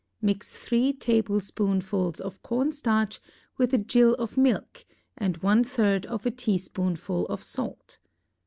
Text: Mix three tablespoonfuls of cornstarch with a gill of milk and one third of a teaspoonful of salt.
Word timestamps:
Mix 0.19 0.57
three 0.57 0.93
tablespoonfuls 0.93 2.19
of 2.21 2.41
cornstarch 2.41 3.21
with 3.57 3.71
a 3.71 3.77
gill 3.77 4.15
of 4.15 4.35
milk 4.35 4.83
and 5.15 5.37
one 5.43 5.63
third 5.63 6.07
of 6.07 6.25
a 6.25 6.31
teaspoonful 6.31 7.27
of 7.27 7.43
salt. 7.43 7.99